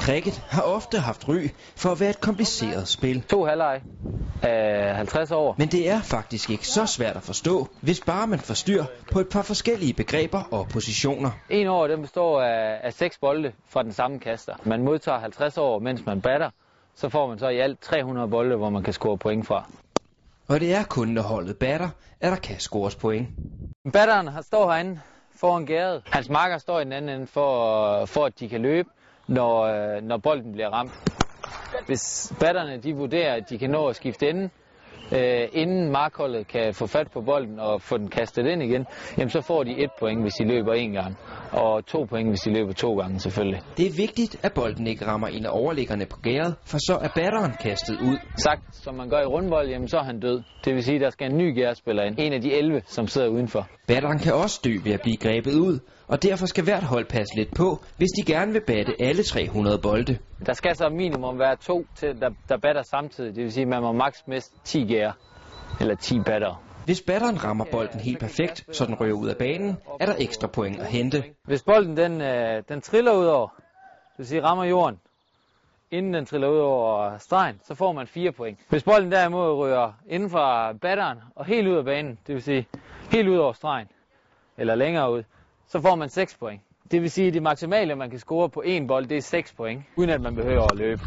Cricket 0.00 0.42
har 0.48 0.62
ofte 0.62 0.98
haft 0.98 1.28
ry 1.28 1.48
for 1.76 1.90
at 1.92 2.00
være 2.00 2.10
et 2.10 2.20
kompliceret 2.20 2.88
spil. 2.88 3.22
To 3.22 3.44
halvleg 3.44 3.82
af 4.42 4.96
50 4.96 5.30
år. 5.30 5.54
Men 5.58 5.68
det 5.68 5.90
er 5.90 6.02
faktisk 6.02 6.50
ikke 6.50 6.68
så 6.68 6.86
svært 6.86 7.16
at 7.16 7.22
forstå, 7.22 7.68
hvis 7.80 8.00
bare 8.00 8.26
man 8.26 8.38
får 8.38 8.54
styr 8.54 8.84
på 9.12 9.20
et 9.20 9.28
par 9.28 9.42
forskellige 9.42 9.92
begreber 9.94 10.42
og 10.50 10.68
positioner. 10.68 11.30
En 11.50 11.66
over 11.66 11.88
den 11.88 12.00
består 12.02 12.42
af, 12.42 12.80
af 12.82 12.92
seks 12.92 13.18
bolde 13.18 13.52
fra 13.68 13.82
den 13.82 13.92
samme 13.92 14.18
kaster. 14.18 14.54
Man 14.64 14.82
modtager 14.84 15.18
50 15.18 15.58
år, 15.58 15.78
mens 15.78 16.06
man 16.06 16.20
batter. 16.20 16.50
Så 16.94 17.08
får 17.08 17.26
man 17.28 17.38
så 17.38 17.48
i 17.48 17.58
alt 17.58 17.80
300 17.80 18.28
bolde, 18.28 18.56
hvor 18.56 18.70
man 18.70 18.82
kan 18.82 18.92
score 18.92 19.18
point 19.18 19.46
fra. 19.46 19.64
Og 20.48 20.60
det 20.60 20.74
er 20.74 20.84
kun, 20.84 21.08
når 21.08 21.22
holdet 21.22 21.56
batter, 21.56 21.88
at 22.20 22.30
der 22.32 22.36
kan 22.38 22.60
scores 22.60 22.94
point. 22.96 23.28
Batteren 23.92 24.28
har- 24.28 24.42
står 24.42 24.70
herinde 24.72 25.00
foran 25.40 25.66
gæret. 25.66 26.02
Hans 26.06 26.28
marker 26.28 26.58
står 26.58 26.80
i 26.80 26.84
den 26.84 26.92
anden 26.92 27.14
ende 27.14 27.26
for, 27.26 28.04
for 28.06 28.24
at 28.24 28.40
de 28.40 28.48
kan 28.48 28.62
løbe, 28.62 28.88
når, 29.26 29.60
øh, 29.62 30.02
når 30.02 30.16
bolden 30.16 30.52
bliver 30.52 30.68
ramt. 30.70 30.92
Hvis 31.86 32.32
batterne 32.40 32.76
de 32.76 32.94
vurderer, 32.94 33.34
at 33.34 33.50
de 33.50 33.58
kan 33.58 33.70
nå 33.70 33.88
at 33.88 33.96
skifte 33.96 34.30
ende, 34.30 34.50
øh, 35.12 35.48
inden 35.52 35.92
markholdet 35.92 36.46
kan 36.48 36.74
få 36.74 36.86
fat 36.86 37.10
på 37.12 37.20
bolden 37.20 37.60
og 37.60 37.82
få 37.82 37.98
den 37.98 38.08
kastet 38.08 38.46
ind 38.46 38.62
igen, 38.62 38.86
jamen 39.18 39.30
så 39.30 39.40
får 39.40 39.62
de 39.62 39.70
et 39.84 39.90
point, 39.98 40.22
hvis 40.22 40.32
de 40.32 40.44
løber 40.44 40.72
en 40.72 40.92
gang, 40.92 41.16
og 41.52 41.86
to 41.86 42.04
point, 42.04 42.28
hvis 42.28 42.40
de 42.40 42.52
løber 42.52 42.72
to 42.72 42.94
gange 43.00 43.20
selvfølgelig. 43.20 43.60
Det 43.76 43.86
er 43.86 43.92
vigtigt, 43.96 44.44
at 44.44 44.52
bolden 44.52 44.86
ikke 44.86 45.06
rammer 45.06 45.28
en 45.28 45.46
af 45.46 45.50
overliggerne 45.52 46.06
på 46.06 46.16
gæret, 46.22 46.54
for 46.64 46.78
så 46.78 46.98
er 47.02 47.08
batteren 47.14 47.52
kastet 47.60 48.00
ud. 48.00 48.18
Sagt, 48.36 48.62
som 48.72 48.94
man 48.94 49.08
gør 49.08 49.20
i 49.20 49.26
rundbold, 49.26 49.68
jamen 49.68 49.88
så 49.88 49.98
er 49.98 50.04
han 50.04 50.20
død. 50.20 50.42
Det 50.64 50.74
vil 50.74 50.82
sige, 50.82 50.94
at 50.94 51.00
der 51.00 51.10
skal 51.10 51.30
en 51.30 51.38
ny 51.38 51.54
gærspiller 51.54 52.02
ind. 52.02 52.14
En 52.18 52.32
af 52.32 52.40
de 52.40 52.52
11, 52.52 52.82
som 52.86 53.06
sidder 53.06 53.28
udenfor. 53.28 53.66
Batteren 53.86 54.18
kan 54.18 54.34
også 54.34 54.60
dø 54.64 54.72
ved 54.84 54.92
at 54.92 55.00
blive 55.02 55.16
grebet 55.16 55.54
ud, 55.54 55.78
og 56.08 56.22
derfor 56.22 56.46
skal 56.46 56.64
hvert 56.64 56.82
hold 56.82 57.06
passe 57.06 57.36
lidt 57.36 57.54
på, 57.54 57.84
hvis 57.96 58.08
de 58.18 58.32
gerne 58.32 58.52
vil 58.52 58.62
batte 58.66 58.92
alle 59.00 59.22
300 59.22 59.78
bolde. 59.82 60.18
Der 60.46 60.52
skal 60.52 60.76
så 60.76 60.88
minimum 60.88 61.38
være 61.38 61.56
to, 61.56 61.86
til, 61.94 62.20
der, 62.20 62.30
der 62.48 62.56
batter 62.62 62.82
samtidig. 62.82 63.36
Det 63.36 63.42
vil 63.44 63.52
sige, 63.52 63.62
at 63.62 63.68
man 63.68 63.82
må 63.82 63.92
maks 63.92 64.26
miste 64.26 64.60
10 64.64 64.78
gærer. 64.88 65.12
Eller 65.80 65.94
10 65.94 66.20
batter. 66.20 66.62
Hvis 66.84 67.02
batteren 67.02 67.44
rammer 67.44 67.64
bolden 67.72 68.00
helt 68.00 68.18
perfekt, 68.18 68.64
så 68.72 68.86
den 68.86 68.94
rører 69.00 69.12
ud 69.12 69.28
af 69.28 69.36
banen, 69.36 69.76
er 70.00 70.06
der 70.06 70.14
ekstra 70.18 70.46
point 70.46 70.80
at 70.80 70.86
hente. 70.86 71.24
Hvis 71.44 71.62
bolden 71.62 71.96
den, 71.96 72.20
øh, 72.20 72.62
den 72.68 72.80
triller 72.80 73.12
ud 73.12 73.26
over, 73.26 73.48
det 74.12 74.18
vil 74.18 74.26
sige 74.26 74.42
rammer 74.42 74.64
jorden, 74.64 75.00
inden 75.90 76.14
den 76.14 76.26
triller 76.26 76.48
ud 76.48 76.58
over 76.58 77.18
stregen, 77.18 77.60
så 77.64 77.74
får 77.74 77.92
man 77.92 78.06
4 78.06 78.32
point. 78.32 78.58
Hvis 78.68 78.82
bolden 78.82 79.12
derimod 79.12 79.52
rører 79.52 79.92
inden 80.08 80.30
for 80.30 80.72
batteren 80.80 81.18
og 81.34 81.44
helt 81.44 81.68
ud 81.68 81.76
af 81.76 81.84
banen, 81.84 82.18
det 82.26 82.34
vil 82.34 82.42
sige 82.42 82.66
helt 83.10 83.28
ud 83.28 83.36
over 83.36 83.52
stregen, 83.52 83.88
eller 84.56 84.74
længere 84.74 85.12
ud, 85.12 85.22
så 85.66 85.80
får 85.80 85.94
man 85.94 86.08
6 86.08 86.36
point. 86.36 86.60
Det 86.90 87.02
vil 87.02 87.10
sige, 87.10 87.28
at 87.28 87.34
det 87.34 87.42
maksimale, 87.42 87.94
man 87.94 88.10
kan 88.10 88.18
score 88.18 88.48
på 88.48 88.60
en 88.60 88.86
bold, 88.86 89.06
det 89.06 89.16
er 89.16 89.22
6 89.22 89.52
point, 89.52 89.82
uden 89.96 90.10
at 90.10 90.20
man 90.20 90.34
behøver 90.34 90.62
at 90.72 90.78
løbe. 90.78 91.00